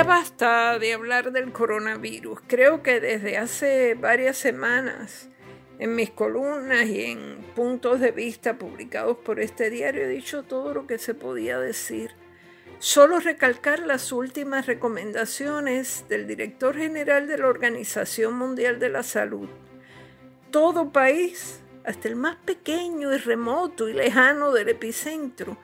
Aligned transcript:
Ya 0.00 0.04
basta 0.04 0.78
de 0.78 0.94
hablar 0.94 1.30
del 1.30 1.52
coronavirus. 1.52 2.40
Creo 2.46 2.82
que 2.82 3.00
desde 3.00 3.36
hace 3.36 3.92
varias 3.92 4.38
semanas 4.38 5.28
en 5.78 5.94
mis 5.94 6.08
columnas 6.08 6.86
y 6.86 7.04
en 7.04 7.44
puntos 7.54 8.00
de 8.00 8.10
vista 8.10 8.56
publicados 8.56 9.18
por 9.18 9.40
este 9.40 9.68
diario 9.68 10.04
he 10.04 10.08
dicho 10.08 10.42
todo 10.42 10.72
lo 10.72 10.86
que 10.86 10.96
se 10.96 11.12
podía 11.12 11.58
decir. 11.58 12.12
Solo 12.78 13.20
recalcar 13.20 13.80
las 13.80 14.10
últimas 14.10 14.64
recomendaciones 14.64 16.06
del 16.08 16.26
director 16.26 16.78
general 16.78 17.26
de 17.26 17.36
la 17.36 17.48
Organización 17.48 18.38
Mundial 18.38 18.78
de 18.78 18.88
la 18.88 19.02
Salud. 19.02 19.50
Todo 20.50 20.92
país, 20.92 21.60
hasta 21.84 22.08
el 22.08 22.16
más 22.16 22.36
pequeño 22.36 23.12
y 23.12 23.18
remoto 23.18 23.86
y 23.86 23.92
lejano 23.92 24.50
del 24.50 24.70
epicentro, 24.70 25.58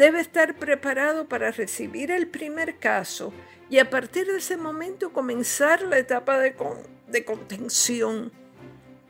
debe 0.00 0.18
estar 0.18 0.56
preparado 0.56 1.28
para 1.28 1.50
recibir 1.50 2.10
el 2.10 2.26
primer 2.26 2.78
caso 2.78 3.34
y 3.68 3.80
a 3.80 3.90
partir 3.90 4.26
de 4.26 4.38
ese 4.38 4.56
momento 4.56 5.12
comenzar 5.12 5.82
la 5.82 5.98
etapa 5.98 6.38
de, 6.38 6.56
de 7.08 7.24
contención 7.26 8.32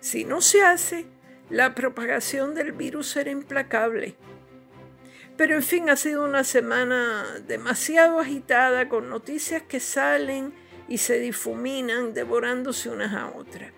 si 0.01 0.25
no 0.25 0.41
se 0.41 0.63
hace, 0.63 1.07
la 1.49 1.77
propagación 1.77 2.57
del 2.57 2.73
virus 2.73 3.11
será 3.11 3.31
implacable. 3.31 4.17
Pero 5.37 5.55
en 5.55 5.63
fin, 5.63 5.91
ha 5.91 5.97
sido 5.97 6.25
una 6.25 6.43
semana 6.43 7.25
demasiado 7.47 8.19
agitada 8.19 8.89
con 8.89 9.09
noticias 9.09 9.63
que 9.63 9.79
salen 9.79 10.53
y 10.89 10.99
se 10.99 11.21
difuminan 11.21 12.15
devorándose 12.15 12.89
unas 12.91 13.15
a 13.15 13.29
otras. 13.29 13.73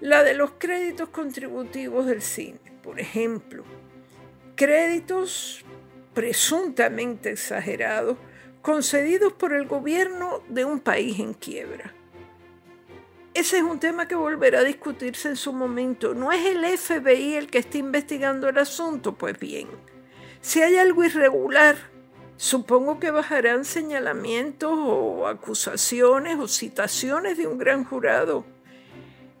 La 0.00 0.22
de 0.22 0.32
los 0.32 0.52
créditos 0.52 1.10
contributivos 1.10 2.06
del 2.06 2.22
cine, 2.22 2.58
por 2.82 3.00
ejemplo. 3.00 3.64
Créditos 4.56 5.64
presuntamente 6.14 7.30
exagerados 7.30 8.16
concedidos 8.60 9.32
por 9.32 9.52
el 9.52 9.66
gobierno 9.66 10.42
de 10.48 10.64
un 10.64 10.80
país 10.80 11.18
en 11.18 11.34
quiebra. 11.34 11.94
Ese 13.34 13.56
es 13.56 13.62
un 13.62 13.80
tema 13.80 14.06
que 14.06 14.14
volverá 14.14 14.60
a 14.60 14.64
discutirse 14.64 15.28
en 15.28 15.36
su 15.36 15.52
momento. 15.52 16.14
¿No 16.14 16.32
es 16.32 16.44
el 16.44 16.64
FBI 16.78 17.34
el 17.34 17.46
que 17.46 17.58
está 17.58 17.78
investigando 17.78 18.48
el 18.48 18.58
asunto? 18.58 19.14
Pues 19.14 19.38
bien, 19.38 19.68
si 20.42 20.60
hay 20.60 20.76
algo 20.76 21.02
irregular, 21.02 21.76
supongo 22.36 23.00
que 23.00 23.10
bajarán 23.10 23.64
señalamientos 23.64 24.72
o 24.74 25.26
acusaciones 25.26 26.38
o 26.38 26.46
citaciones 26.46 27.38
de 27.38 27.46
un 27.46 27.56
gran 27.56 27.84
jurado. 27.84 28.44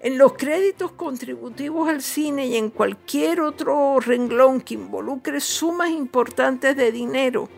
En 0.02 0.18
los 0.18 0.32
créditos 0.32 0.90
contributivos 0.90 1.88
al 1.88 2.02
cine 2.02 2.48
y 2.48 2.56
en 2.56 2.70
cualquier 2.70 3.40
otro 3.40 4.00
renglón 4.00 4.60
que 4.60 4.74
involucre 4.74 5.38
sumas 5.38 5.90
importantes 5.90 6.76
de 6.76 6.90
dinero, 6.90 7.48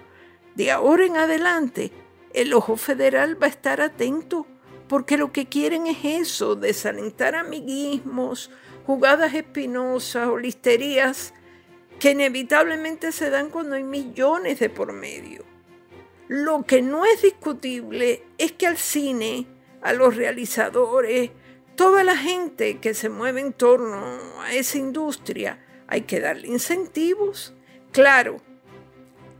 de 0.55 0.70
ahora 0.70 1.06
en 1.06 1.17
adelante, 1.17 1.91
el 2.34 2.53
ojo 2.53 2.77
federal 2.77 3.42
va 3.42 3.47
a 3.47 3.50
estar 3.50 3.81
atento 3.81 4.47
porque 4.89 5.17
lo 5.17 5.33
que 5.33 5.47
quieren 5.47 5.87
es 5.87 6.05
eso, 6.05 6.55
desalentar 6.55 7.34
amiguismos, 7.34 8.50
jugadas 8.87 9.33
espinosas 9.33 10.28
o 10.28 10.37
listerías 10.37 11.33
que 11.98 12.11
inevitablemente 12.11 13.11
se 13.12 13.31
dan 13.31 13.48
cuando 13.48 13.77
hay 13.77 13.84
millones 13.84 14.61
de 14.61 14.69
por 14.69 14.92
medio. 14.92 15.45
Lo 16.28 16.65
que 16.65 16.83
no 16.83 17.06
es 17.06 17.22
discutible 17.22 18.22
es 18.37 18.53
que 18.53 18.67
al 18.67 18.77
cine, 18.77 19.47
a 19.81 19.95
los 19.95 20.15
realizadores, 20.15 21.31
toda 21.77 22.05
la 22.05 22.17
gente 22.17 22.78
que 22.78 22.94
se 22.94 23.08
mueve 23.08 23.41
en 23.41 23.53
torno 23.53 24.17
a 24.41 24.53
esa 24.53 24.78
industria, 24.78 25.58
hay 25.86 26.03
que 26.03 26.20
darle 26.20 26.48
incentivos. 26.48 27.55
Claro, 27.92 28.41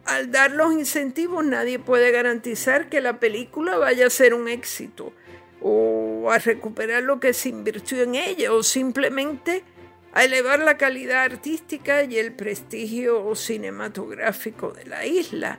al 0.05 0.31
dar 0.31 0.53
los 0.53 0.73
incentivos 0.73 1.45
nadie 1.45 1.79
puede 1.79 2.11
garantizar 2.11 2.89
que 2.89 3.01
la 3.01 3.19
película 3.19 3.79
vaya 3.79 4.07
a 4.07 4.11
ser 4.11 4.35
un 4.35 4.49
éxito 4.49 5.13
o 5.61 6.31
a 6.31 6.39
recuperar 6.39 7.03
lo 7.03 7.21
que 7.21 7.33
se 7.33 7.49
invirtió 7.49 8.03
en 8.03 8.15
ella 8.15 8.53
o 8.53 8.63
simplemente 8.63 9.65
a 10.13 10.25
elevar 10.25 10.61
la 10.61 10.77
calidad 10.77 11.25
artística 11.25 12.05
y 12.05 12.19
el 12.19 12.33
prestigio 12.33 13.35
cinematográfico 13.35 14.73
de 14.73 14.85
la 14.85 15.07
isla. 15.07 15.59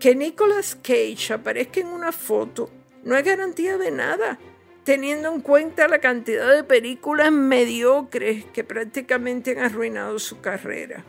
Que 0.00 0.16
Nicolas 0.16 0.76
Cage 0.82 1.34
aparezca 1.34 1.80
en 1.80 1.86
una 1.86 2.10
foto 2.10 2.70
no 3.04 3.16
es 3.16 3.24
garantía 3.24 3.78
de 3.78 3.90
nada, 3.90 4.38
teniendo 4.84 5.32
en 5.32 5.40
cuenta 5.40 5.88
la 5.88 6.00
cantidad 6.00 6.52
de 6.52 6.64
películas 6.64 7.30
mediocres 7.30 8.44
que 8.46 8.64
prácticamente 8.64 9.52
han 9.52 9.64
arruinado 9.64 10.18
su 10.18 10.40
carrera. 10.40 11.04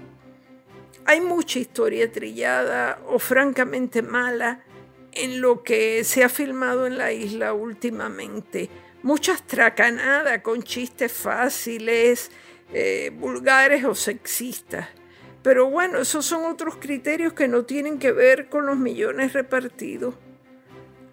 Hay 1.06 1.22
mucha 1.22 1.60
historia 1.60 2.12
trillada 2.12 3.00
o 3.08 3.20
francamente 3.20 4.02
mala 4.02 4.64
en 5.12 5.42
lo 5.42 5.64
que 5.64 6.04
se 6.04 6.24
ha 6.24 6.30
filmado 6.30 6.88
en 6.88 6.98
la 6.98 7.12
isla 7.12 7.54
últimamente. 7.54 8.70
Muchas 9.02 9.46
tracanadas 9.46 10.42
con 10.42 10.64
chistes 10.64 11.12
fáciles, 11.12 12.32
eh, 12.74 13.12
vulgares 13.14 13.84
o 13.84 13.96
sexistas. 13.96 14.88
Pero 15.42 15.70
bueno, 15.70 16.00
esos 16.00 16.26
son 16.26 16.46
otros 16.46 16.78
criterios 16.78 17.34
que 17.34 17.50
no 17.50 17.66
tienen 17.66 18.00
que 18.00 18.14
ver 18.14 18.48
con 18.48 18.66
los 18.66 18.78
millones 18.78 19.34
repartidos. 19.34 20.16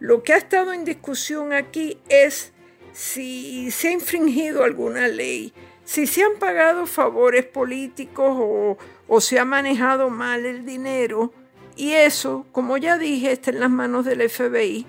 Lo 0.00 0.22
que 0.22 0.32
ha 0.32 0.38
estado 0.38 0.72
en 0.72 0.86
discusión 0.86 1.52
aquí 1.52 1.98
es 2.08 2.54
si 2.92 3.70
se 3.70 3.88
ha 3.88 3.92
infringido 3.92 4.64
alguna 4.64 5.08
ley, 5.08 5.52
si 5.84 6.06
se 6.06 6.22
han 6.24 6.36
pagado 6.38 6.86
favores 6.86 7.44
políticos 7.44 8.34
o, 9.06 9.20
se 9.20 9.38
ha 9.38 9.44
manejado 9.44 10.08
mal 10.08 10.46
el 10.46 10.64
dinero 10.64 11.34
y 11.76 11.92
eso, 11.92 12.46
como 12.50 12.78
ya 12.78 12.96
dije, 12.96 13.30
está 13.30 13.50
en 13.50 13.60
las 13.60 13.68
manos 13.68 14.06
del 14.06 14.26
FBI. 14.28 14.86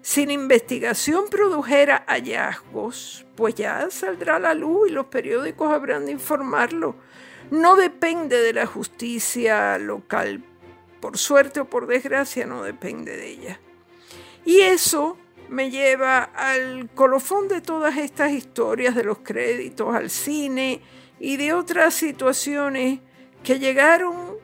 Si 0.00 0.24
la 0.24 0.32
investigación 0.32 1.24
produjera 1.28 2.04
hallazgos, 2.06 3.26
pues 3.34 3.56
ya 3.56 3.90
saldrá 3.90 4.36
a 4.36 4.40
la 4.40 4.54
luz 4.54 4.88
y 4.88 4.92
los 4.92 5.06
periódicos 5.06 5.70
habrán 5.70 6.06
de 6.06 6.12
informarlo. 6.12 6.96
No 7.50 7.76
depende 7.76 8.40
de 8.40 8.54
la 8.54 8.64
justicia 8.64 9.76
local. 9.78 10.42
Por 11.00 11.18
suerte 11.18 11.60
o 11.60 11.68
por 11.68 11.86
desgracia, 11.86 12.46
no 12.46 12.62
depende 12.62 13.16
de 13.16 13.28
ella. 13.28 13.60
Y 14.46 14.60
eso 14.60 15.18
me 15.48 15.70
lleva 15.70 16.22
al 16.22 16.88
colofón 16.94 17.48
de 17.48 17.60
todas 17.60 17.98
estas 17.98 18.32
historias 18.32 18.94
de 18.94 19.04
los 19.04 19.18
créditos 19.18 19.94
al 19.94 20.08
cine 20.08 20.80
y 21.20 21.36
de 21.36 21.52
otras 21.52 21.94
situaciones 21.94 23.00
que 23.42 23.58
llegaron 23.58 24.36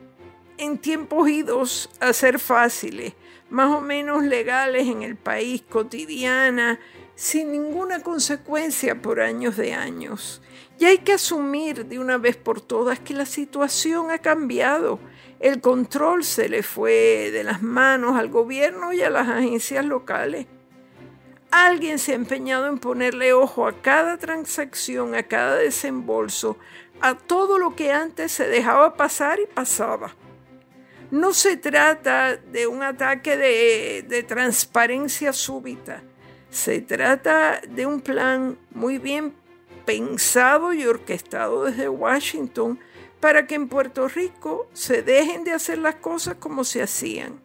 en 0.57 0.77
tiempos 0.77 1.29
idos 1.29 1.89
a 1.99 2.13
ser 2.13 2.37
fáciles, 2.37 3.13
más 3.49 3.69
o 3.71 3.81
menos 3.81 4.23
legales 4.23 4.87
en 4.87 5.03
el 5.03 5.15
país, 5.15 5.63
cotidiana, 5.67 6.79
sin 7.15 7.51
ninguna 7.51 8.01
consecuencia 8.01 9.01
por 9.01 9.21
años 9.21 9.57
de 9.57 9.73
años. 9.73 10.41
Y 10.79 10.85
hay 10.85 10.97
que 10.99 11.13
asumir 11.13 11.85
de 11.85 11.99
una 11.99 12.17
vez 12.17 12.35
por 12.35 12.59
todas 12.59 12.99
que 12.99 13.13
la 13.13 13.25
situación 13.25 14.11
ha 14.11 14.19
cambiado. 14.19 14.99
El 15.43 15.59
control 15.59 16.23
se 16.23 16.47
le 16.47 16.63
fue 16.63 17.29
de 17.29 17.43
las 17.43 17.61
manos 17.61 18.17
al 18.17 18.29
gobierno 18.29 18.93
y 18.93 19.01
a 19.01 19.09
las 19.09 19.27
agencias 19.27 19.83
locales. 19.83 20.47
Alguien 21.51 21.99
se 21.99 22.13
ha 22.13 22.15
empeñado 22.15 22.67
en 22.67 22.77
ponerle 22.77 23.33
ojo 23.33 23.67
a 23.67 23.81
cada 23.81 24.17
transacción, 24.17 25.15
a 25.15 25.23
cada 25.23 25.57
desembolso, 25.57 26.57
a 27.01 27.15
todo 27.15 27.59
lo 27.59 27.75
que 27.75 27.91
antes 27.91 28.31
se 28.31 28.47
dejaba 28.47 28.95
pasar 28.95 29.37
y 29.41 29.45
pasaba. 29.45 30.15
No 31.11 31.33
se 31.33 31.57
trata 31.57 32.37
de 32.37 32.65
un 32.65 32.81
ataque 32.81 33.35
de, 33.35 34.23
transparencia 34.23 35.33
súbita, 35.33 36.03
se 36.51 36.79
trata 36.79 37.59
de 37.67 37.85
un 37.85 37.99
plan 37.99 38.57
muy 38.71 38.97
bien 38.97 39.33
pensado 39.85 40.71
y 40.71 40.85
orquestado 40.85 41.65
desde 41.65 41.89
Washington 41.89 42.79
para 43.23 43.47
que 43.47 43.55
en 43.55 43.69
Puerto 43.69 44.09
Rico 44.09 44.67
se 44.73 45.01
dejen 45.01 45.45
de 45.45 45.53
hacer 45.53 45.77
las 45.77 45.95
cosas 45.95 46.35
como 46.35 46.65
se 46.65 46.81
hacían. 46.81 47.39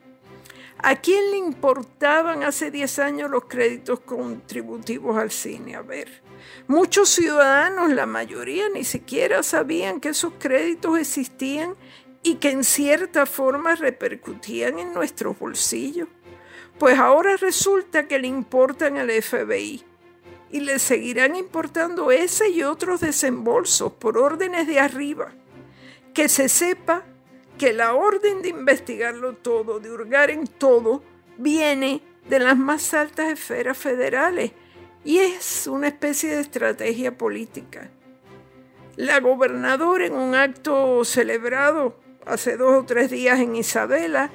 ¿A 0.79 0.97
quién 0.97 1.31
le 1.31 1.37
importaban 1.37 2.43
hace 2.43 2.73
10 2.73 2.99
años 2.99 3.31
los 3.31 3.45
créditos 3.45 4.01
contributivos 4.01 5.17
al 5.17 5.31
cine? 5.31 5.77
A 5.77 5.83
ver, 5.83 6.09
muchos 6.67 7.11
ciudadanos, 7.11 7.91
la 7.91 8.07
mayoría, 8.07 8.69
ni 8.71 8.83
siquiera 8.83 9.45
sabían 9.45 10.01
que 10.01 10.09
esos 10.09 10.33
créditos 10.41 10.99
existían 10.99 11.77
y 12.25 12.35
que 12.39 12.51
en 12.51 12.65
cierta 12.65 13.25
forma 13.25 13.77
repercutían 13.77 14.81
en 14.81 14.93
nuestros 14.93 15.39
bolsillos. 15.39 16.09
Pues 16.81 16.99
ahora 16.99 17.37
resulta 17.37 18.09
que 18.09 18.19
le 18.19 18.27
importan 18.27 18.97
al 18.97 19.11
FBI 19.13 19.85
y 20.51 20.59
le 20.59 20.81
seguirán 20.81 21.37
importando 21.37 22.11
ese 22.11 22.49
y 22.49 22.65
otros 22.65 22.99
desembolsos 22.99 23.93
por 23.93 24.19
órdenes 24.19 24.67
de 24.67 24.81
arriba. 24.81 25.33
Que 26.19 26.29
se 26.29 26.49
sepa 26.49 27.05
que 27.59 27.73
la 27.73 27.95
orden 27.95 28.43
de 28.43 28.49
investigarlo 28.49 29.35
todo, 29.35 29.79
de 29.79 29.93
hurgar 29.93 30.33
en 30.33 30.49
todo, 30.49 31.01
viene 31.37 32.03
de 32.29 32.41
las 32.41 32.59
más 32.59 32.93
altas 32.93 33.31
esferas 33.31 33.79
federales 33.79 34.51
y 35.05 35.19
es 35.19 35.69
una 35.69 35.87
especie 35.87 36.35
de 36.35 36.41
estrategia 36.41 37.17
política. 37.17 37.93
La 38.97 39.21
gobernadora 39.21 40.07
en 40.07 40.15
un 40.15 40.35
acto 40.35 41.05
celebrado 41.05 42.01
hace 42.27 42.57
dos 42.57 42.83
o 42.83 42.85
tres 42.85 43.13
días 43.13 43.39
en 43.39 43.55
Isabela, 43.55 44.29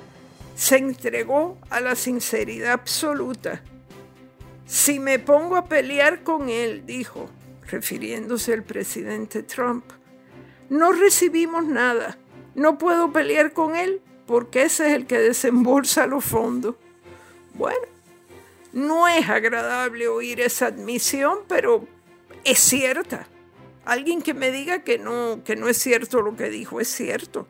se 0.55 0.77
entregó 0.77 1.57
a 1.69 1.81
la 1.81 1.95
sinceridad 1.95 2.71
absoluta 2.71 3.61
Si 4.65 5.01
me 5.01 5.19
pongo 5.19 5.57
a 5.57 5.67
pelear 5.67 6.23
con 6.23 6.47
él, 6.47 6.85
dijo, 6.85 7.29
refiriéndose 7.69 8.53
al 8.53 8.63
presidente 8.63 9.43
Trump, 9.43 9.83
no 10.73 10.91
recibimos 10.91 11.65
nada. 11.65 12.17
No 12.55 12.79
puedo 12.79 13.13
pelear 13.13 13.53
con 13.53 13.75
él 13.75 14.01
porque 14.25 14.63
ese 14.63 14.87
es 14.87 14.93
el 14.93 15.05
que 15.05 15.19
desembolsa 15.19 16.07
los 16.07 16.25
fondos. 16.25 16.75
Bueno, 17.53 17.85
no 18.71 19.07
es 19.07 19.29
agradable 19.29 20.07
oír 20.07 20.41
esa 20.41 20.67
admisión, 20.67 21.39
pero 21.47 21.87
es 22.43 22.57
cierta. 22.57 23.27
Alguien 23.85 24.23
que 24.23 24.33
me 24.33 24.49
diga 24.49 24.83
que 24.83 24.97
no, 24.97 25.43
que 25.43 25.55
no 25.55 25.69
es 25.69 25.77
cierto 25.77 26.23
lo 26.23 26.35
que 26.35 26.49
dijo, 26.49 26.79
es 26.79 26.87
cierto. 26.87 27.47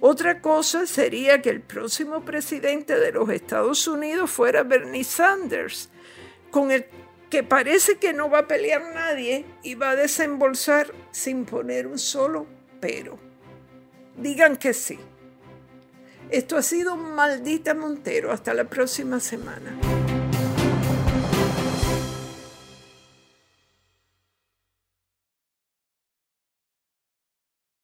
Otra 0.00 0.42
cosa 0.42 0.86
sería 0.86 1.40
que 1.40 1.48
el 1.48 1.62
próximo 1.62 2.26
presidente 2.26 2.98
de 2.98 3.12
los 3.12 3.30
Estados 3.30 3.88
Unidos 3.88 4.30
fuera 4.30 4.64
Bernie 4.64 5.04
Sanders, 5.04 5.88
con 6.50 6.70
el 6.70 6.84
que 7.30 7.42
parece 7.42 7.96
que 7.96 8.12
no 8.12 8.28
va 8.28 8.40
a 8.40 8.48
pelear 8.48 8.82
nadie 8.92 9.46
y 9.62 9.76
va 9.76 9.90
a 9.90 9.96
desembolsar 9.96 10.92
sin 11.12 11.44
poner 11.44 11.86
un 11.86 11.98
solo 11.98 12.46
pero. 12.80 13.18
Digan 14.16 14.56
que 14.56 14.74
sí. 14.74 14.98
Esto 16.30 16.56
ha 16.56 16.62
sido 16.62 16.96
Maldita 16.96 17.74
Montero. 17.74 18.32
Hasta 18.32 18.52
la 18.54 18.64
próxima 18.64 19.20
semana. 19.20 19.99